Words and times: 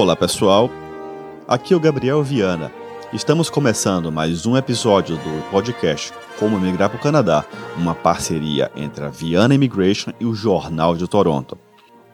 Olá 0.00 0.16
pessoal, 0.16 0.70
aqui 1.46 1.74
é 1.74 1.76
o 1.76 1.80
Gabriel 1.80 2.22
Viana. 2.22 2.72
Estamos 3.12 3.50
começando 3.50 4.10
mais 4.10 4.46
um 4.46 4.56
episódio 4.56 5.14
do 5.18 5.50
podcast 5.50 6.10
Como 6.38 6.58
Migrar 6.58 6.88
para 6.88 6.98
o 6.98 7.02
Canadá, 7.02 7.44
uma 7.76 7.94
parceria 7.94 8.72
entre 8.74 9.04
a 9.04 9.10
Viana 9.10 9.54
Immigration 9.54 10.10
e 10.18 10.24
o 10.24 10.32
Jornal 10.32 10.96
de 10.96 11.06
Toronto. 11.06 11.58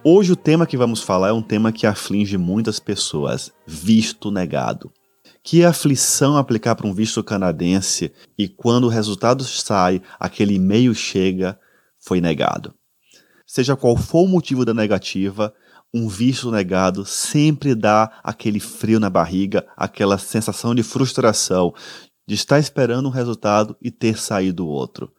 Hoje 0.02 0.32
o 0.32 0.36
tema 0.36 0.66
que 0.66 0.76
vamos 0.76 1.00
falar 1.00 1.28
é 1.28 1.32
um 1.32 1.40
tema 1.40 1.70
que 1.70 1.86
aflige 1.86 2.36
muitas 2.36 2.80
pessoas: 2.80 3.52
visto 3.64 4.32
negado. 4.32 4.90
Que 5.40 5.64
aflição 5.64 6.36
aplicar 6.36 6.74
para 6.74 6.88
um 6.88 6.92
visto 6.92 7.22
canadense 7.22 8.12
e 8.36 8.48
quando 8.48 8.86
o 8.86 8.90
resultado 8.90 9.44
sai, 9.44 10.02
aquele 10.18 10.56
e-mail 10.56 10.92
chega, 10.92 11.56
foi 12.00 12.20
negado. 12.20 12.74
Seja 13.46 13.76
qual 13.76 13.96
for 13.96 14.24
o 14.24 14.28
motivo 14.28 14.64
da 14.64 14.74
negativa, 14.74 15.54
um 15.96 16.08
visto 16.08 16.50
negado 16.50 17.06
sempre 17.06 17.74
dá 17.74 18.20
aquele 18.22 18.60
frio 18.60 19.00
na 19.00 19.08
barriga, 19.08 19.66
aquela 19.74 20.18
sensação 20.18 20.74
de 20.74 20.82
frustração, 20.82 21.72
de 22.28 22.34
estar 22.34 22.58
esperando 22.58 23.06
um 23.06 23.10
resultado 23.10 23.74
e 23.80 23.90
ter 23.90 24.18
saído 24.18 24.66
outro. 24.66 25.10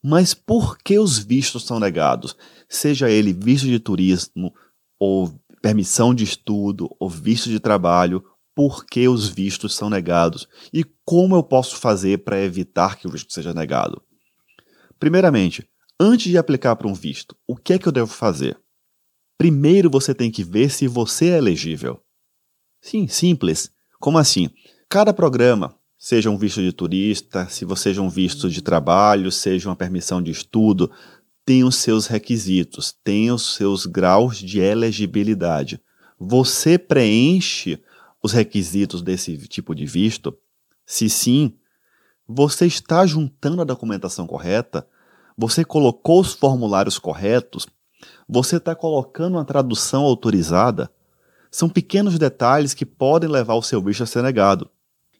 Mas 0.00 0.32
por 0.32 0.78
que 0.78 0.96
os 0.98 1.18
vistos 1.18 1.64
são 1.64 1.80
negados? 1.80 2.36
Seja 2.68 3.10
ele 3.10 3.32
visto 3.32 3.66
de 3.66 3.80
turismo, 3.80 4.54
ou 4.98 5.32
permissão 5.60 6.14
de 6.14 6.22
estudo, 6.22 6.88
ou 7.00 7.10
visto 7.10 7.48
de 7.48 7.58
trabalho, 7.58 8.22
por 8.54 8.84
que 8.84 9.08
os 9.08 9.28
vistos 9.28 9.74
são 9.74 9.90
negados? 9.90 10.46
E 10.72 10.84
como 11.04 11.34
eu 11.34 11.42
posso 11.42 11.76
fazer 11.76 12.18
para 12.18 12.40
evitar 12.40 12.96
que 12.96 13.08
o 13.08 13.10
visto 13.10 13.32
seja 13.32 13.52
negado? 13.52 14.00
Primeiramente, 15.00 15.68
antes 15.98 16.30
de 16.30 16.38
aplicar 16.38 16.76
para 16.76 16.86
um 16.86 16.94
visto, 16.94 17.36
o 17.46 17.56
que 17.56 17.72
é 17.72 17.78
que 17.78 17.88
eu 17.88 17.92
devo 17.92 18.12
fazer? 18.12 18.61
Primeiro 19.42 19.90
você 19.90 20.14
tem 20.14 20.30
que 20.30 20.44
ver 20.44 20.70
se 20.70 20.86
você 20.86 21.30
é 21.30 21.36
elegível. 21.36 22.00
Sim, 22.80 23.08
simples. 23.08 23.72
Como 23.98 24.16
assim? 24.16 24.48
Cada 24.88 25.12
programa, 25.12 25.74
seja 25.98 26.30
um 26.30 26.38
visto 26.38 26.62
de 26.62 26.70
turista, 26.70 27.48
se 27.48 27.64
você 27.64 27.88
seja 27.88 28.02
um 28.02 28.08
visto 28.08 28.48
de 28.48 28.62
trabalho, 28.62 29.32
seja 29.32 29.68
uma 29.68 29.74
permissão 29.74 30.22
de 30.22 30.30
estudo, 30.30 30.88
tem 31.44 31.64
os 31.64 31.74
seus 31.74 32.06
requisitos, 32.06 32.94
tem 33.02 33.32
os 33.32 33.56
seus 33.56 33.84
graus 33.84 34.38
de 34.38 34.60
elegibilidade. 34.60 35.80
Você 36.20 36.78
preenche 36.78 37.82
os 38.22 38.30
requisitos 38.30 39.02
desse 39.02 39.36
tipo 39.48 39.74
de 39.74 39.86
visto? 39.86 40.38
Se 40.86 41.10
sim, 41.10 41.52
você 42.28 42.64
está 42.64 43.04
juntando 43.04 43.60
a 43.60 43.64
documentação 43.64 44.24
correta? 44.24 44.86
Você 45.36 45.64
colocou 45.64 46.20
os 46.20 46.32
formulários 46.32 46.96
corretos? 46.96 47.66
Você 48.28 48.56
está 48.56 48.74
colocando 48.74 49.34
uma 49.34 49.44
tradução 49.44 50.02
autorizada? 50.02 50.90
São 51.50 51.68
pequenos 51.68 52.18
detalhes 52.18 52.74
que 52.74 52.86
podem 52.86 53.28
levar 53.28 53.54
o 53.54 53.62
seu 53.62 53.80
bicho 53.80 54.02
a 54.02 54.06
ser 54.06 54.22
negado. 54.22 54.70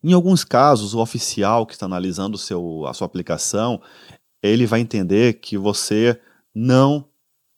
Em 0.03 0.13
alguns 0.13 0.45
casos, 0.45 0.95
o 0.95 1.01
oficial 1.01 1.67
que 1.67 1.75
está 1.75 1.87
analisando 1.87 2.37
seu, 2.37 2.87
a 2.87 2.95
sua 2.95 3.07
aplicação, 3.07 3.81
ele 4.43 4.67
vai 4.67 4.81
entender 4.81 5.35
que 5.35 5.57
você 5.57 6.19
não 6.55 7.07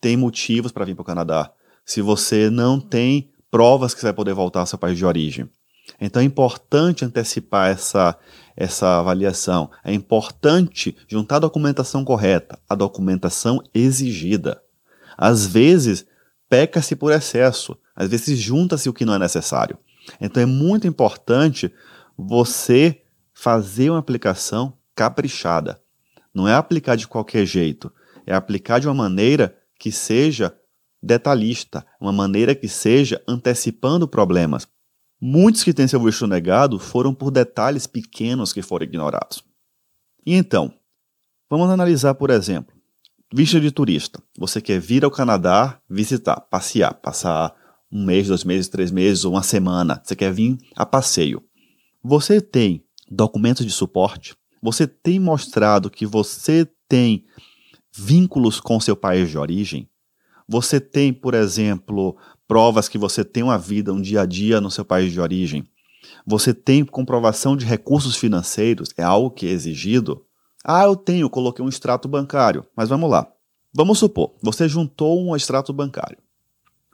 tem 0.00 0.16
motivos 0.16 0.70
para 0.70 0.84
vir 0.84 0.94
para 0.94 1.02
o 1.02 1.06
Canadá. 1.06 1.50
Se 1.86 2.02
você 2.02 2.50
não 2.50 2.78
tem 2.78 3.30
provas 3.50 3.94
que 3.94 4.00
você 4.00 4.06
vai 4.06 4.12
poder 4.12 4.34
voltar 4.34 4.60
ao 4.60 4.66
seu 4.66 4.78
país 4.78 4.98
de 4.98 5.06
origem. 5.06 5.48
Então 6.00 6.20
é 6.20 6.24
importante 6.24 7.04
antecipar 7.04 7.70
essa, 7.70 8.18
essa 8.56 8.98
avaliação. 8.98 9.70
É 9.84 9.92
importante 9.92 10.96
juntar 11.06 11.36
a 11.36 11.40
documentação 11.40 12.04
correta, 12.04 12.58
a 12.68 12.74
documentação 12.74 13.62
exigida. 13.72 14.60
Às 15.16 15.46
vezes, 15.46 16.06
peca-se 16.48 16.94
por 16.96 17.12
excesso, 17.12 17.76
às 17.94 18.08
vezes 18.08 18.38
junta-se 18.38 18.88
o 18.88 18.92
que 18.92 19.04
não 19.04 19.14
é 19.14 19.18
necessário. 19.18 19.78
Então 20.20 20.42
é 20.42 20.46
muito 20.46 20.86
importante 20.86 21.72
você 22.16 23.02
fazer 23.32 23.90
uma 23.90 23.98
aplicação 23.98 24.76
caprichada. 24.94 25.80
Não 26.32 26.48
é 26.48 26.54
aplicar 26.54 26.96
de 26.96 27.06
qualquer 27.06 27.46
jeito, 27.46 27.92
é 28.26 28.34
aplicar 28.34 28.80
de 28.80 28.86
uma 28.86 28.94
maneira 28.94 29.56
que 29.78 29.90
seja 29.92 30.54
detalhista, 31.02 31.86
uma 32.00 32.12
maneira 32.12 32.54
que 32.54 32.68
seja 32.68 33.22
antecipando 33.28 34.08
problemas. 34.08 34.66
Muitos 35.20 35.62
que 35.62 35.72
têm 35.72 35.86
seu 35.86 36.02
visto 36.02 36.26
negado 36.26 36.78
foram 36.78 37.14
por 37.14 37.30
detalhes 37.30 37.86
pequenos 37.86 38.52
que 38.52 38.62
foram 38.62 38.84
ignorados. 38.84 39.44
E 40.26 40.34
então, 40.34 40.72
vamos 41.48 41.70
analisar, 41.70 42.14
por 42.14 42.30
exemplo, 42.30 42.74
Visto 43.36 43.60
de 43.60 43.72
turista. 43.72 44.22
Você 44.38 44.60
quer 44.60 44.78
vir 44.78 45.04
ao 45.04 45.10
Canadá 45.10 45.80
visitar, 45.90 46.40
passear, 46.42 46.94
passar 46.94 47.52
um 47.90 48.04
mês, 48.04 48.28
dois 48.28 48.44
meses, 48.44 48.68
três 48.68 48.92
meses 48.92 49.24
ou 49.24 49.32
uma 49.32 49.42
semana. 49.42 50.00
Você 50.04 50.14
quer 50.14 50.32
vir 50.32 50.56
a 50.76 50.86
passeio. 50.86 51.42
Você 52.00 52.40
tem 52.40 52.84
documentos 53.10 53.66
de 53.66 53.72
suporte? 53.72 54.36
Você 54.62 54.86
tem 54.86 55.18
mostrado 55.18 55.90
que 55.90 56.06
você 56.06 56.64
tem 56.88 57.24
vínculos 57.92 58.60
com 58.60 58.78
seu 58.78 58.94
país 58.94 59.28
de 59.28 59.36
origem? 59.36 59.90
Você 60.46 60.78
tem, 60.78 61.12
por 61.12 61.34
exemplo, 61.34 62.16
provas 62.46 62.88
que 62.88 62.96
você 62.98 63.24
tem 63.24 63.42
uma 63.42 63.58
vida, 63.58 63.92
um 63.92 64.00
dia 64.00 64.20
a 64.20 64.26
dia 64.26 64.60
no 64.60 64.70
seu 64.70 64.84
país 64.84 65.12
de 65.12 65.20
origem? 65.20 65.64
Você 66.24 66.54
tem 66.54 66.84
comprovação 66.84 67.56
de 67.56 67.66
recursos 67.66 68.14
financeiros? 68.14 68.90
É 68.96 69.02
algo 69.02 69.32
que 69.32 69.48
é 69.48 69.50
exigido? 69.50 70.24
Ah, 70.64 70.84
eu 70.84 70.96
tenho, 70.96 71.28
coloquei 71.28 71.62
um 71.62 71.68
extrato 71.68 72.08
bancário. 72.08 72.64
Mas 72.74 72.88
vamos 72.88 73.10
lá. 73.10 73.30
Vamos 73.72 73.98
supor, 73.98 74.32
você 74.40 74.68
juntou 74.68 75.20
um 75.20 75.36
extrato 75.36 75.72
bancário. 75.72 76.16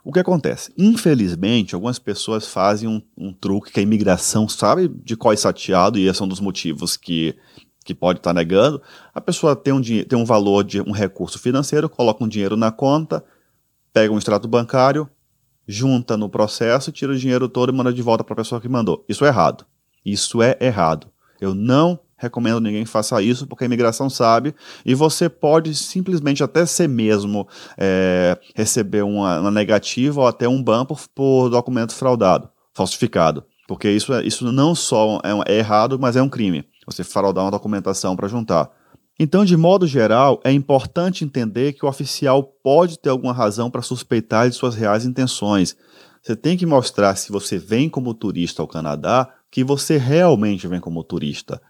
O 0.03 0.13
que 0.13 0.19
acontece? 0.19 0.73
Infelizmente, 0.79 1.75
algumas 1.75 1.99
pessoas 1.99 2.49
fazem 2.49 2.89
um, 2.89 3.03
um 3.17 3.33
truque 3.35 3.71
que 3.71 3.81
a 3.81 3.83
imigração 3.83 4.49
sabe 4.49 4.89
de 4.89 5.15
qual 5.15 5.33
é 5.33 5.37
sateado, 5.37 5.99
e 5.99 6.09
esse 6.09 6.23
é 6.23 6.25
um 6.25 6.29
dos 6.29 6.41
motivos 6.41 6.97
que, 6.97 7.37
que 7.85 7.95
pode 7.95 8.19
estar 8.19 8.33
negando. 8.33 8.81
A 9.15 9.21
pessoa 9.21 9.55
tem 9.55 9.75
um, 9.75 9.83
tem 9.83 10.19
um 10.19 10.25
valor 10.25 10.65
de 10.65 10.81
um 10.81 10.91
recurso 10.91 11.39
financeiro, 11.39 11.89
coloca 11.89 12.25
um 12.25 12.29
dinheiro 12.29 12.57
na 12.57 12.73
conta, 12.73 13.23
pega 13.93 14.13
um 14.13 14.19
extrato 14.19 14.49
bancário, 14.49 15.07
junta 15.69 16.17
no 16.17 16.31
processo, 16.31 16.91
tira 16.91 17.13
o 17.13 17.19
dinheiro 17.19 17.47
todo 17.47 17.71
e 17.71 17.77
manda 17.77 17.93
de 17.93 18.01
volta 18.01 18.25
para 18.25 18.33
a 18.33 18.37
pessoa 18.37 18.61
que 18.61 18.69
mandou. 18.71 19.05
Isso 19.07 19.25
é 19.27 19.29
errado. 19.29 19.67
Isso 20.03 20.43
é 20.43 20.57
errado. 20.61 21.09
Eu 21.39 21.55
não 21.55 22.01
recomendo 22.21 22.61
ninguém 22.61 22.85
faça 22.85 23.21
isso, 23.23 23.47
porque 23.47 23.65
a 23.65 23.67
imigração 23.67 24.11
sabe, 24.11 24.55
e 24.85 24.95
você 24.95 25.29
pode 25.29 25.75
simplesmente 25.75 26.45
até 26.45 26.67
ser 26.67 26.89
mesmo 26.89 27.49
é, 27.79 28.39
receber 28.55 29.03
uma, 29.03 29.41
uma, 29.41 29.51
negativa 29.51 30.21
ou 30.21 30.27
até 30.27 30.47
um 30.47 30.63
ban 30.63 30.85
por, 30.85 31.01
por 31.15 31.49
documento 31.49 31.95
fraudado, 31.95 32.49
falsificado. 32.75 33.43
Porque 33.67 33.91
isso, 33.91 34.13
é, 34.13 34.23
isso 34.23 34.53
não 34.53 34.75
só 34.75 35.21
é, 35.25 35.55
é 35.55 35.59
errado, 35.59 35.99
mas 35.99 36.15
é 36.15 36.23
um 36.23 36.29
crime. 36.29 36.65
Você 36.87 37.03
fraudar 37.03 37.45
uma 37.45 37.51
documentação 37.51 38.15
para 38.15 38.29
juntar. 38.29 38.71
Então, 39.19 39.45
de 39.45 39.57
modo 39.57 39.87
geral, 39.87 40.41
é 40.45 40.51
importante 40.51 41.25
entender 41.25 41.75
que 41.75 41.85
o 41.85 41.89
oficial 41.89 42.43
pode 42.43 42.99
ter 42.99 43.11
alguma 43.11 43.33
razão 43.33 43.71
para 43.71 43.83
suspeitar 43.83 44.49
de 44.49 44.57
suas 44.57 44.75
reais 44.75 45.05
intenções. 45.05 45.77
Você 46.23 46.35
tem 46.35 46.57
que 46.57 46.67
mostrar, 46.67 47.15
se 47.17 47.31
você 47.31 47.59
vem 47.59 47.89
como 47.89 48.13
turista 48.13 48.61
ao 48.63 48.69
Canadá, 48.69 49.29
que 49.51 49.65
você 49.65 49.97
realmente 49.97 50.67
vem 50.67 50.81
como 50.81 51.03
turista. 51.03 51.61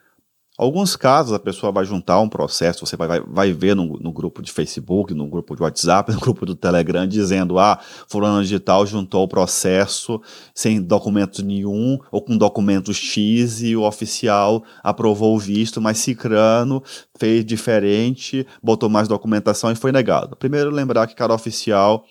Alguns 0.61 0.95
casos 0.95 1.33
a 1.33 1.39
pessoa 1.39 1.73
vai 1.73 1.87
juntar 1.87 2.21
um 2.21 2.29
processo, 2.29 2.85
você 2.85 2.95
vai, 2.95 3.09
vai, 3.09 3.21
vai 3.23 3.51
ver 3.51 3.75
no, 3.75 3.99
no, 3.99 4.13
grupo 4.13 4.43
de 4.43 4.53
Facebook, 4.53 5.15
no 5.15 5.27
grupo 5.27 5.57
de 5.57 5.63
WhatsApp, 5.63 6.13
no 6.13 6.21
grupo 6.21 6.45
do 6.45 6.55
Telegram, 6.55 7.07
dizendo: 7.07 7.59
ah, 7.59 7.81
fulano 8.07 8.43
digital 8.43 8.85
juntou 8.85 9.25
o 9.25 9.29
processo 9.29 10.21
sem 10.55 10.83
documentos 10.83 11.43
nenhum, 11.43 11.99
ou 12.13 12.21
com 12.21 12.37
documentos 12.37 12.99
X, 12.99 13.63
e 13.63 13.75
o 13.75 13.85
oficial 13.85 14.63
aprovou 14.83 15.35
o 15.35 15.39
visto, 15.39 15.81
mas 15.81 15.97
Cicrano 15.97 16.83
fez 17.19 17.43
diferente, 17.43 18.47
botou 18.63 18.91
mais 18.91 19.09
documentação 19.09 19.73
e 19.73 19.75
foi 19.75 19.91
negado. 19.93 20.37
Primeiro, 20.37 20.69
lembrar 20.69 21.07
que 21.07 21.15
cada 21.15 21.33
oficial 21.33 22.05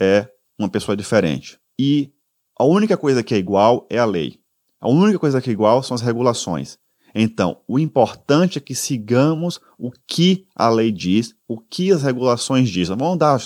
é 0.00 0.26
uma 0.58 0.68
pessoa 0.68 0.96
diferente. 0.96 1.60
E 1.78 2.10
a 2.58 2.64
única 2.64 2.96
coisa 2.96 3.22
que 3.22 3.36
é 3.36 3.38
igual 3.38 3.86
é 3.88 4.00
a 4.00 4.04
lei. 4.04 4.40
A 4.80 4.88
única 4.88 5.20
coisa 5.20 5.40
que 5.40 5.48
é 5.48 5.52
igual 5.52 5.80
são 5.80 5.94
as 5.94 6.00
regulações. 6.00 6.76
Então, 7.14 7.58
o 7.68 7.78
importante 7.78 8.58
é 8.58 8.60
que 8.60 8.74
sigamos 8.74 9.60
o 9.78 9.92
que 10.06 10.46
a 10.54 10.68
lei 10.68 10.90
diz, 10.90 11.34
o 11.46 11.60
que 11.60 11.92
as 11.92 12.02
regulações 12.02 12.68
dizem. 12.68 12.96
Vamos 12.96 13.18
dar, 13.18 13.38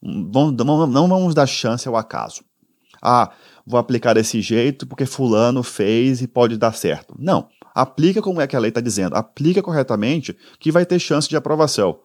não 0.00 1.08
vamos 1.08 1.34
dar 1.34 1.46
chance 1.46 1.88
ao 1.88 1.96
acaso. 1.96 2.44
Ah, 3.02 3.32
vou 3.66 3.80
aplicar 3.80 4.14
desse 4.14 4.40
jeito 4.40 4.86
porque 4.86 5.04
fulano 5.04 5.64
fez 5.64 6.22
e 6.22 6.28
pode 6.28 6.56
dar 6.56 6.74
certo. 6.74 7.16
Não, 7.18 7.48
aplica 7.74 8.22
como 8.22 8.40
é 8.40 8.46
que 8.46 8.54
a 8.54 8.60
lei 8.60 8.68
está 8.68 8.80
dizendo. 8.80 9.16
Aplica 9.16 9.60
corretamente 9.60 10.36
que 10.60 10.70
vai 10.70 10.86
ter 10.86 11.00
chance 11.00 11.28
de 11.28 11.36
aprovação. 11.36 11.98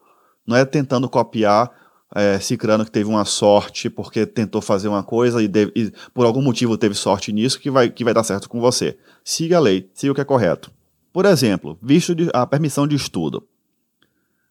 Não 0.47 0.57
é 0.57 0.65
tentando 0.65 1.07
copiar 1.07 1.71
é, 2.15 2.39
Cicrano 2.39 2.85
que 2.85 2.91
teve 2.91 3.07
uma 3.07 3.25
sorte 3.25 3.89
porque 3.89 4.25
tentou 4.25 4.61
fazer 4.61 4.88
uma 4.88 5.03
coisa 5.03 5.44
e, 5.44 5.47
deve, 5.47 5.71
e, 5.75 5.91
por 6.13 6.25
algum 6.25 6.41
motivo 6.41 6.77
teve 6.77 6.95
sorte 6.95 7.31
nisso 7.31 7.59
que 7.59 7.69
vai, 7.69 7.89
que 7.89 8.03
vai 8.03 8.13
dar 8.13 8.23
certo 8.23 8.49
com 8.49 8.59
você. 8.59 8.97
Siga 9.23 9.57
a 9.57 9.59
lei, 9.59 9.91
siga 9.94 10.13
o 10.13 10.15
que 10.15 10.21
é 10.21 10.25
correto. 10.25 10.71
Por 11.12 11.25
exemplo, 11.25 11.77
visto 11.81 12.13
de, 12.13 12.30
a 12.33 12.45
permissão 12.45 12.88
de 12.88 12.95
estudo. 12.95 13.48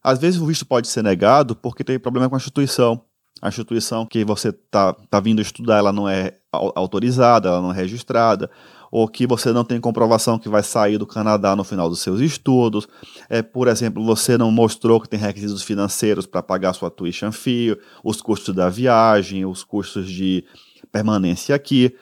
Às 0.02 0.18
vezes 0.18 0.40
o 0.40 0.46
visto 0.46 0.64
pode 0.64 0.88
ser 0.88 1.02
negado 1.02 1.56
porque 1.56 1.82
tem 1.82 1.98
problema 1.98 2.28
com 2.28 2.36
a 2.36 2.38
instituição. 2.38 3.02
A 3.42 3.48
instituição 3.48 4.06
que 4.06 4.24
você 4.24 4.48
está 4.48 4.92
tá 4.92 5.20
vindo 5.20 5.42
estudar, 5.42 5.78
ela 5.78 5.92
não 5.92 6.08
é 6.08 6.34
autorizada, 6.50 7.48
ela 7.48 7.60
não 7.60 7.70
é 7.70 7.74
registrada, 7.74 8.50
ou 8.90 9.06
que 9.06 9.26
você 9.26 9.52
não 9.52 9.64
tem 9.64 9.80
comprovação 9.80 10.38
que 10.38 10.48
vai 10.48 10.62
sair 10.62 10.96
do 10.96 11.06
Canadá 11.06 11.54
no 11.54 11.64
final 11.64 11.88
dos 11.88 12.00
seus 12.00 12.20
estudos. 12.20 12.88
É, 13.28 13.42
por 13.42 13.68
exemplo, 13.68 14.02
você 14.04 14.38
não 14.38 14.50
mostrou 14.50 15.00
que 15.00 15.08
tem 15.08 15.18
requisitos 15.18 15.62
financeiros 15.62 16.24
para 16.24 16.42
pagar 16.42 16.72
sua 16.72 16.90
tuition 16.90 17.32
fee, 17.32 17.76
os 18.02 18.22
custos 18.22 18.54
da 18.54 18.68
viagem, 18.70 19.44
os 19.44 19.62
custos 19.62 20.08
de 20.08 20.44
permanência 20.90 21.54
aqui. 21.54 21.94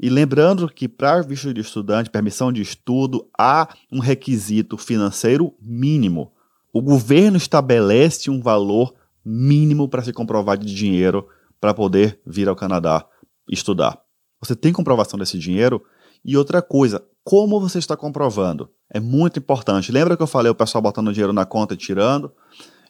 E 0.00 0.08
lembrando 0.08 0.68
que 0.68 0.88
para 0.88 1.22
visto 1.22 1.52
de 1.52 1.60
estudante, 1.60 2.10
permissão 2.10 2.52
de 2.52 2.62
estudo, 2.62 3.28
há 3.36 3.68
um 3.90 3.98
requisito 3.98 4.76
financeiro 4.76 5.54
mínimo. 5.60 6.32
O 6.72 6.80
governo 6.80 7.36
estabelece 7.36 8.30
um 8.30 8.40
valor 8.40 8.94
mínimo 9.24 9.88
para 9.88 10.02
se 10.02 10.12
comprovar 10.12 10.56
de 10.56 10.72
dinheiro 10.72 11.26
para 11.60 11.74
poder 11.74 12.20
vir 12.24 12.48
ao 12.48 12.54
Canadá 12.54 13.04
estudar. 13.50 14.00
Você 14.40 14.54
tem 14.54 14.72
comprovação 14.72 15.18
desse 15.18 15.38
dinheiro? 15.38 15.82
E 16.24 16.36
outra 16.36 16.62
coisa, 16.62 17.04
como 17.24 17.60
você 17.60 17.78
está 17.78 17.96
comprovando? 17.96 18.70
É 18.92 19.00
muito 19.00 19.38
importante. 19.38 19.90
Lembra 19.90 20.16
que 20.16 20.22
eu 20.22 20.26
falei 20.26 20.50
o 20.50 20.54
pessoal 20.54 20.80
botando 20.80 21.12
dinheiro 21.12 21.32
na 21.32 21.44
conta 21.44 21.74
e 21.74 21.76
tirando? 21.76 22.32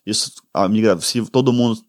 Isso, 0.05 0.33
a 0.53 0.69
migra, 0.69 0.99
se 1.01 1.23
todo 1.31 1.53
mundo, 1.53 1.81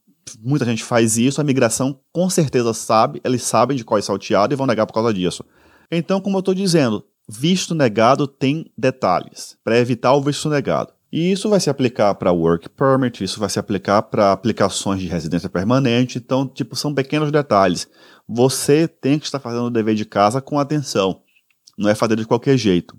muita 0.42 0.66
gente 0.66 0.84
faz 0.84 1.18
isso, 1.18 1.40
a 1.40 1.44
migração 1.44 2.00
com 2.12 2.30
certeza 2.30 2.74
sabe, 2.74 3.22
eles 3.24 3.44
sabem 3.44 3.78
de 3.78 3.84
qual 3.84 3.98
é 3.98 4.02
salteado 4.02 4.54
e 4.54 4.58
vão 4.58 4.68
negar 4.68 4.86
por 4.86 4.94
causa 4.94 5.14
disso. 5.14 5.44
Então, 5.92 6.22
como 6.22 6.38
eu 6.38 6.40
estou 6.40 6.54
dizendo, 6.54 7.04
visto 7.28 7.76
negado 7.76 8.28
tem 8.28 8.72
detalhes 8.78 9.58
para 9.64 9.78
evitar 9.78 10.14
o 10.14 10.22
visto 10.22 10.50
negado. 10.50 10.94
E 11.12 11.32
isso 11.32 11.50
vai 11.50 11.60
se 11.60 11.70
aplicar 11.70 12.14
para 12.16 12.32
work 12.32 12.70
permit, 12.70 13.24
isso 13.24 13.40
vai 13.40 13.50
se 13.50 13.58
aplicar 13.58 14.04
para 14.04 14.32
aplicações 14.32 15.02
de 15.02 15.08
residência 15.08 15.50
permanente. 15.50 16.20
Então, 16.20 16.48
tipo, 16.48 16.76
são 16.76 16.94
pequenos 16.94 17.32
detalhes. 17.32 17.88
Você 18.28 18.88
tem 18.88 19.18
que 19.18 19.26
estar 19.26 19.40
fazendo 19.40 19.66
o 19.66 19.72
dever 19.72 19.96
de 19.96 20.06
casa 20.06 20.40
com 20.40 20.60
atenção. 20.60 21.22
Não 21.78 21.90
é 21.90 21.96
fazer 21.96 22.16
de 22.16 22.26
qualquer 22.26 22.58
jeito. 22.58 22.96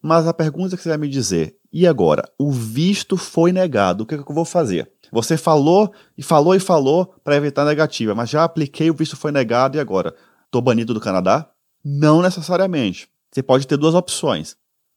Mas 0.00 0.26
a 0.26 0.32
pergunta 0.32 0.76
que 0.76 0.82
você 0.82 0.88
vai 0.88 0.98
me 0.98 1.08
dizer, 1.08 1.56
e 1.72 1.86
agora? 1.86 2.24
O 2.38 2.50
visto 2.50 3.16
foi 3.16 3.52
negado, 3.52 4.02
o 4.02 4.06
que, 4.06 4.14
é 4.14 4.18
que 4.18 4.30
eu 4.30 4.34
vou 4.34 4.44
fazer? 4.44 4.91
Você 5.12 5.36
falou 5.36 5.92
e 6.16 6.22
falou 6.22 6.54
e 6.54 6.58
falou 6.58 7.14
para 7.22 7.36
evitar 7.36 7.66
negativa, 7.66 8.14
mas 8.14 8.30
já 8.30 8.42
apliquei, 8.42 8.90
o 8.90 8.94
visto 8.94 9.14
foi 9.14 9.30
negado 9.30 9.76
e 9.76 9.80
agora? 9.80 10.16
Estou 10.46 10.62
banido 10.62 10.94
do 10.94 11.00
Canadá? 11.00 11.50
Não 11.84 12.22
necessariamente. 12.22 13.10
Você 13.30 13.42
pode 13.42 13.66
ter 13.66 13.76
duas 13.76 13.94
opções. 13.94 14.56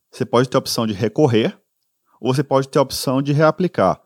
Você 0.09 0.25
pode 0.25 0.47
ter 0.47 0.55
a 0.55 0.59
opção 0.59 0.87
de 0.87 0.93
recorrer 0.93 1.59
ou 2.21 2.33
você 2.33 2.43
pode 2.43 2.69
ter 2.69 2.79
a 2.79 2.81
opção 2.81 3.21
de 3.21 3.33
reaplicar. 3.33 3.99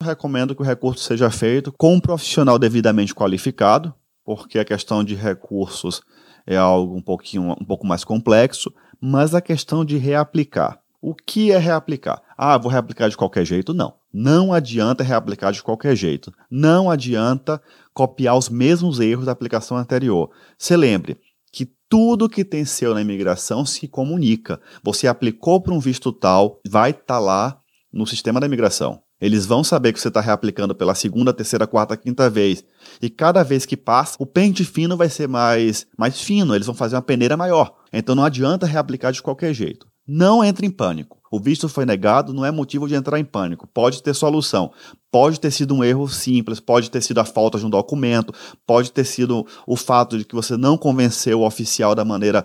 Eu 0.00 0.06
recomendo 0.06 0.54
que 0.54 0.62
o 0.62 0.64
recurso 0.64 1.02
seja 1.02 1.30
feito 1.30 1.72
com 1.72 1.94
um 1.94 2.00
profissional 2.00 2.60
devidamente 2.60 3.12
qualificado, 3.12 3.92
porque 4.24 4.60
a 4.60 4.64
questão 4.64 5.02
de 5.02 5.16
recursos 5.16 6.00
é 6.46 6.56
algo 6.56 6.96
um 6.96 7.02
pouquinho 7.02 7.56
um 7.60 7.64
pouco 7.64 7.84
mais 7.84 8.04
complexo, 8.04 8.72
mas 9.00 9.34
a 9.34 9.40
questão 9.40 9.84
de 9.84 9.96
reaplicar. 9.96 10.80
O 11.00 11.14
que 11.14 11.50
é 11.50 11.58
reaplicar? 11.58 12.22
Ah, 12.36 12.56
vou 12.56 12.70
reaplicar 12.70 13.10
de 13.10 13.16
qualquer 13.16 13.44
jeito? 13.44 13.74
Não. 13.74 13.94
Não 14.18 14.50
adianta 14.50 15.04
reaplicar 15.04 15.52
de 15.52 15.62
qualquer 15.62 15.94
jeito. 15.94 16.32
Não 16.50 16.90
adianta 16.90 17.60
copiar 17.92 18.34
os 18.34 18.48
mesmos 18.48 18.98
erros 18.98 19.26
da 19.26 19.32
aplicação 19.32 19.76
anterior. 19.76 20.30
Se 20.56 20.74
lembre 20.74 21.18
que 21.52 21.68
tudo 21.86 22.26
que 22.26 22.42
tem 22.42 22.64
seu 22.64 22.94
na 22.94 23.02
imigração 23.02 23.66
se 23.66 23.86
comunica. 23.86 24.58
Você 24.82 25.06
aplicou 25.06 25.60
para 25.60 25.74
um 25.74 25.78
visto 25.78 26.10
tal, 26.10 26.62
vai 26.66 26.92
estar 26.92 27.04
tá 27.04 27.18
lá 27.18 27.60
no 27.92 28.06
sistema 28.06 28.40
da 28.40 28.46
imigração. 28.46 29.02
Eles 29.20 29.44
vão 29.44 29.62
saber 29.62 29.92
que 29.92 30.00
você 30.00 30.08
está 30.08 30.22
reaplicando 30.22 30.74
pela 30.74 30.94
segunda, 30.94 31.30
terceira, 31.30 31.66
quarta, 31.66 31.94
quinta 31.94 32.30
vez. 32.30 32.64
E 33.02 33.10
cada 33.10 33.42
vez 33.42 33.66
que 33.66 33.76
passa, 33.76 34.16
o 34.18 34.24
pente 34.24 34.64
fino 34.64 34.96
vai 34.96 35.10
ser 35.10 35.28
mais, 35.28 35.86
mais 35.98 36.18
fino, 36.18 36.54
eles 36.54 36.66
vão 36.66 36.74
fazer 36.74 36.96
uma 36.96 37.02
peneira 37.02 37.36
maior. 37.36 37.74
Então 37.92 38.14
não 38.14 38.24
adianta 38.24 38.64
reaplicar 38.64 39.12
de 39.12 39.20
qualquer 39.20 39.52
jeito. 39.52 39.86
Não 40.08 40.42
entre 40.42 40.66
em 40.66 40.70
pânico. 40.70 41.18
O 41.36 41.38
visto 41.38 41.68
foi 41.68 41.84
negado, 41.84 42.32
não 42.32 42.46
é 42.46 42.50
motivo 42.50 42.88
de 42.88 42.94
entrar 42.94 43.20
em 43.20 43.24
pânico. 43.24 43.66
Pode 43.66 44.02
ter 44.02 44.14
solução. 44.14 44.72
Pode 45.12 45.38
ter 45.38 45.50
sido 45.50 45.74
um 45.74 45.84
erro 45.84 46.08
simples, 46.08 46.60
pode 46.60 46.90
ter 46.90 47.02
sido 47.02 47.18
a 47.18 47.26
falta 47.26 47.58
de 47.58 47.66
um 47.66 47.68
documento, 47.68 48.32
pode 48.66 48.90
ter 48.90 49.04
sido 49.04 49.46
o 49.66 49.76
fato 49.76 50.16
de 50.16 50.24
que 50.24 50.34
você 50.34 50.56
não 50.56 50.78
convenceu 50.78 51.40
o 51.40 51.46
oficial 51.46 51.94
da 51.94 52.06
maneira 52.06 52.42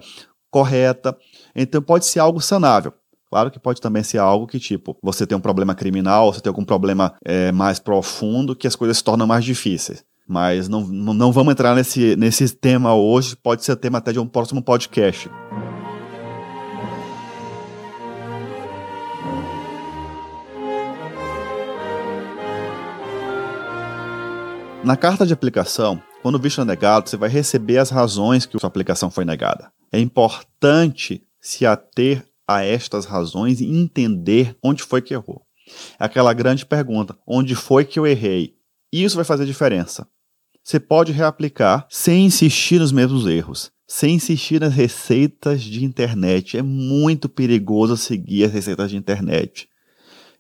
correta. 0.52 1.18
Então 1.56 1.82
pode 1.82 2.06
ser 2.06 2.20
algo 2.20 2.42
sanável. 2.42 2.92
Claro 3.30 3.50
que 3.50 3.60
pode 3.60 3.80
também 3.80 4.04
ser 4.04 4.18
algo 4.18 4.46
que, 4.46 4.60
tipo, 4.60 4.98
você 5.02 5.26
tem 5.26 5.38
um 5.38 5.42
problema 5.42 5.74
criminal, 5.74 6.34
você 6.34 6.42
tem 6.42 6.50
algum 6.50 6.66
problema 6.66 7.14
é, 7.24 7.50
mais 7.54 7.80
profundo, 7.80 8.54
que 8.54 8.68
as 8.68 8.76
coisas 8.76 8.98
se 8.98 9.04
tornam 9.06 9.26
mais 9.26 9.46
difíceis. 9.46 10.04
Mas 10.28 10.68
não, 10.68 10.82
não 10.82 11.32
vamos 11.32 11.54
entrar 11.54 11.74
nesse, 11.74 12.18
nesse 12.18 12.54
tema 12.54 12.94
hoje, 12.94 13.38
pode 13.38 13.64
ser 13.64 13.78
tema 13.78 14.00
até 14.00 14.12
de 14.12 14.20
um 14.20 14.28
próximo 14.28 14.62
podcast. 14.62 15.30
Na 24.84 24.98
carta 24.98 25.28
de 25.28 25.34
aplicação, 25.34 26.02
quando 26.24 26.36
o 26.36 26.40
visto 26.40 26.60
é 26.60 26.66
negado, 26.66 27.08
você 27.08 27.16
vai 27.16 27.30
receber 27.30 27.78
as 27.78 27.92
razões 27.92 28.48
que 28.48 28.58
sua 28.60 28.68
aplicação 28.68 29.12
foi 29.12 29.24
negada. 29.24 29.72
É 29.92 30.00
importante 30.00 31.24
se 31.40 31.68
ater 31.68 32.26
a 32.48 32.64
estas 32.64 33.06
razões 33.06 33.62
e 33.62 33.66
entender 33.66 34.58
onde 34.64 34.82
foi 34.82 35.00
que 35.04 35.14
errou. 35.14 35.46
É 36.00 36.06
aquela 36.06 36.34
grande 36.34 36.66
pergunta: 36.66 37.16
onde 37.28 37.54
foi 37.54 37.86
que 37.86 38.00
eu 38.00 38.08
errei? 38.08 38.56
Isso 38.92 39.16
vai 39.16 39.24
fazer 39.24 39.46
diferença. 39.46 40.08
Você 40.64 40.80
pode 40.80 41.12
reaplicar 41.12 41.86
sem 41.88 42.26
insistir 42.26 42.80
nos 42.80 42.92
mesmos 42.92 43.28
erros, 43.28 43.72
sem 43.88 44.16
insistir 44.16 44.62
nas 44.62 44.74
receitas 44.74 45.62
de 45.62 45.86
internet. 45.86 46.58
É 46.58 46.64
muito 46.64 47.30
perigoso 47.30 47.96
seguir 47.96 48.46
as 48.46 48.52
receitas 48.52 48.90
de 48.90 48.98
internet. 48.98 49.70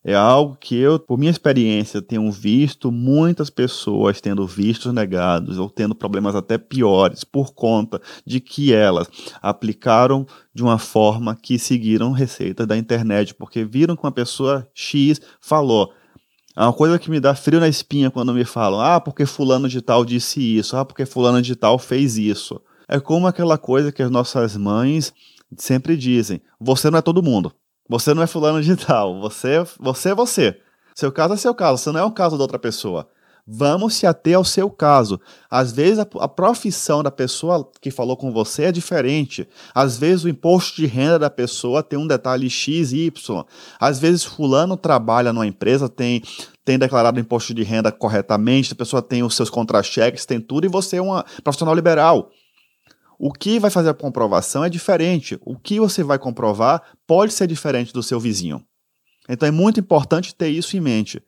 É 0.03 0.15
algo 0.15 0.57
que 0.59 0.75
eu, 0.75 0.97
por 0.97 1.15
minha 1.15 1.29
experiência, 1.29 2.01
tenho 2.01 2.31
visto 2.31 2.91
muitas 2.91 3.51
pessoas 3.51 4.19
tendo 4.19 4.47
vistos 4.47 4.91
negados 4.91 5.59
ou 5.59 5.69
tendo 5.69 5.93
problemas 5.93 6.33
até 6.33 6.57
piores 6.57 7.23
por 7.23 7.53
conta 7.53 8.01
de 8.25 8.39
que 8.39 8.73
elas 8.73 9.07
aplicaram 9.43 10.25
de 10.55 10.63
uma 10.63 10.79
forma 10.79 11.35
que 11.35 11.59
seguiram 11.59 12.11
receitas 12.11 12.65
da 12.65 12.75
internet, 12.75 13.35
porque 13.35 13.63
viram 13.63 13.95
que 13.95 14.03
uma 14.03 14.11
pessoa 14.11 14.67
X 14.73 15.21
falou. 15.39 15.93
É 16.57 16.61
uma 16.61 16.73
coisa 16.73 16.97
que 16.97 17.11
me 17.11 17.19
dá 17.19 17.35
frio 17.35 17.59
na 17.59 17.67
espinha 17.67 18.09
quando 18.09 18.33
me 18.33 18.43
falam, 18.43 18.81
ah, 18.81 18.99
porque 18.99 19.25
fulano 19.27 19.69
de 19.69 19.81
tal 19.83 20.03
disse 20.03 20.57
isso, 20.57 20.75
ah, 20.75 20.83
porque 20.83 21.05
fulano 21.05 21.43
de 21.43 21.55
tal 21.55 21.77
fez 21.77 22.17
isso. 22.17 22.59
É 22.87 22.99
como 22.99 23.27
aquela 23.27 23.57
coisa 23.57 23.91
que 23.91 24.01
as 24.01 24.09
nossas 24.09 24.57
mães 24.57 25.13
sempre 25.55 25.95
dizem, 25.95 26.41
você 26.59 26.89
não 26.89 26.97
é 26.97 27.01
todo 27.03 27.21
mundo. 27.21 27.53
Você 27.91 28.13
não 28.13 28.23
é 28.23 28.27
fulano 28.27 28.61
de 28.63 28.73
tal. 28.77 29.19
Você, 29.19 29.65
você 29.77 30.11
é 30.11 30.15
você. 30.15 30.57
Seu 30.95 31.11
caso 31.11 31.33
é 31.33 31.37
seu 31.37 31.53
caso. 31.53 31.77
Você 31.77 31.91
não 31.91 31.99
é 31.99 32.03
o 32.05 32.11
caso 32.11 32.37
da 32.37 32.43
outra 32.45 32.57
pessoa. 32.57 33.05
Vamos 33.45 33.95
se 33.95 34.07
ater 34.07 34.37
ao 34.37 34.45
seu 34.45 34.69
caso. 34.69 35.19
Às 35.49 35.73
vezes 35.73 35.99
a, 35.99 36.07
a, 36.19 36.27
profissão 36.29 37.03
da 37.03 37.11
pessoa 37.11 37.69
que 37.81 37.91
falou 37.91 38.15
com 38.15 38.31
você 38.31 38.63
é 38.63 38.71
diferente. 38.71 39.45
Às 39.75 39.97
vezes 39.97 40.23
o 40.23 40.29
imposto 40.29 40.77
de 40.77 40.85
renda 40.85 41.19
da 41.19 41.29
pessoa 41.29 41.83
tem 41.83 41.99
um 41.99 42.07
detalhe 42.07 42.49
X 42.49 42.93
e 42.93 43.07
Y. 43.07 43.43
Às 43.77 43.99
vezes 43.99 44.23
fulano 44.23 44.77
trabalha 44.77 45.33
numa 45.33 45.45
empresa, 45.45 45.89
tem, 45.89 46.23
tem 46.63 46.79
declarado 46.79 47.19
imposto 47.19 47.53
de 47.53 47.63
renda 47.63 47.91
corretamente, 47.91 48.71
a 48.71 48.75
pessoa 48.75 49.01
tem 49.01 49.21
os 49.21 49.35
seus 49.35 49.49
contra-cheques, 49.49 50.25
tem 50.25 50.39
tudo, 50.39 50.65
e 50.65 50.69
você 50.69 50.95
é 50.95 51.01
uma 51.01 51.25
profissional 51.43 51.75
liberal. 51.75 52.29
O 53.23 53.31
que 53.31 53.59
vai 53.59 53.69
fazer 53.69 53.89
a 53.89 53.93
comprovação 53.93 54.65
é 54.65 54.69
diferente. 54.69 55.37
O 55.45 55.55
que 55.55 55.79
você 55.79 56.01
vai 56.01 56.17
comprovar 56.17 56.81
pode 57.05 57.31
ser 57.33 57.45
diferente 57.45 57.93
do 57.93 58.01
seu 58.01 58.19
vizinho. 58.19 58.65
Então 59.29 59.47
é 59.47 59.51
muito 59.51 59.79
importante 59.79 60.33
ter 60.33 60.49
isso 60.49 60.75
em 60.75 60.79
mente. 60.79 61.21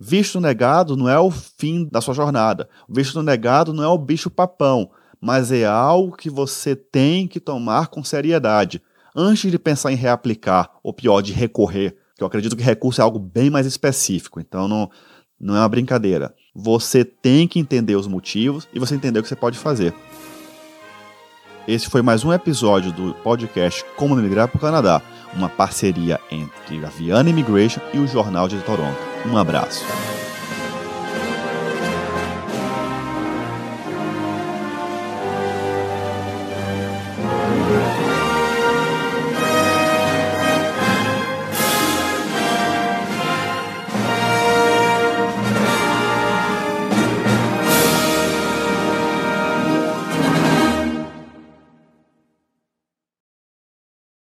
Visto 0.00 0.40
negado 0.40 0.96
não 0.96 1.06
é 1.06 1.18
o 1.18 1.30
fim 1.30 1.86
da 1.92 2.00
sua 2.00 2.14
jornada. 2.14 2.66
Visto 2.88 3.22
negado 3.22 3.74
não 3.74 3.84
é 3.84 3.88
o 3.88 3.98
bicho 3.98 4.30
papão, 4.30 4.90
mas 5.20 5.52
é 5.52 5.66
algo 5.66 6.16
que 6.16 6.30
você 6.30 6.74
tem 6.74 7.28
que 7.28 7.38
tomar 7.38 7.88
com 7.88 8.02
seriedade 8.02 8.80
antes 9.14 9.50
de 9.50 9.58
pensar 9.58 9.92
em 9.92 9.96
reaplicar, 9.96 10.70
ou 10.82 10.94
pior, 10.94 11.20
de 11.20 11.34
recorrer. 11.34 11.94
Eu 12.18 12.26
acredito 12.26 12.56
que 12.56 12.62
recurso 12.62 13.02
é 13.02 13.04
algo 13.04 13.18
bem 13.18 13.50
mais 13.50 13.66
específico, 13.66 14.40
então 14.40 14.66
não, 14.66 14.90
não 15.38 15.54
é 15.54 15.58
uma 15.58 15.68
brincadeira. 15.68 16.34
Você 16.54 17.04
tem 17.04 17.46
que 17.46 17.58
entender 17.58 17.96
os 17.96 18.06
motivos 18.06 18.66
e 18.72 18.78
você 18.78 18.94
entender 18.94 19.18
o 19.18 19.22
que 19.22 19.28
você 19.28 19.36
pode 19.36 19.58
fazer. 19.58 19.92
Esse 21.66 21.88
foi 21.88 22.02
mais 22.02 22.24
um 22.24 22.32
episódio 22.32 22.92
do 22.92 23.14
podcast 23.14 23.84
Como 23.96 24.14
Migrar 24.16 24.48
para 24.48 24.58
o 24.58 24.60
Canadá, 24.60 25.00
uma 25.34 25.48
parceria 25.48 26.20
entre 26.30 26.84
a 26.84 26.88
Viana 26.90 27.30
Immigration 27.30 27.80
e 27.94 27.98
o 27.98 28.06
Jornal 28.06 28.48
de 28.48 28.58
Toronto. 28.60 28.98
Um 29.26 29.38
abraço. 29.38 29.82